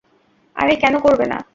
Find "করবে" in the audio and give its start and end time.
0.99-1.25